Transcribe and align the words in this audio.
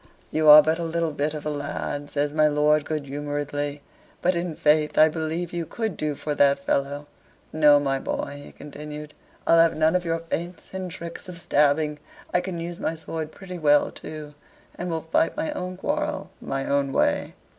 "You 0.31 0.49
are 0.49 0.63
but 0.63 0.79
a 0.79 0.83
little 0.83 1.11
bit 1.11 1.35
of 1.35 1.45
a 1.45 1.51
lad," 1.51 2.09
says 2.09 2.33
my 2.33 2.47
lord, 2.47 2.85
good 2.85 3.05
humoredly; 3.05 3.83
"but, 4.19 4.33
in 4.33 4.55
faith, 4.55 4.97
I 4.97 5.09
believe 5.09 5.53
you 5.53 5.67
could 5.67 5.95
do 5.95 6.15
for 6.15 6.33
that 6.33 6.57
fellow. 6.65 7.05
No, 7.53 7.79
my 7.79 7.99
boy," 7.99 8.41
he 8.45 8.51
continued, 8.51 9.13
"I'll 9.45 9.59
have 9.59 9.75
none 9.77 9.95
of 9.95 10.03
your 10.03 10.17
feints 10.17 10.71
and 10.73 10.89
tricks 10.89 11.29
of 11.29 11.37
stabbing: 11.37 11.99
I 12.33 12.41
can 12.41 12.59
use 12.59 12.79
my 12.79 12.95
sword 12.95 13.31
pretty 13.31 13.59
well 13.59 13.91
too, 13.91 14.33
and 14.73 14.89
will 14.89 15.01
fight 15.01 15.37
my 15.37 15.51
own 15.51 15.77
quarrel 15.77 16.31
my 16.41 16.65
own 16.67 16.91
way." 16.91 17.35